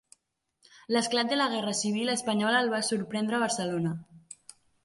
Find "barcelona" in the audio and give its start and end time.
3.47-3.97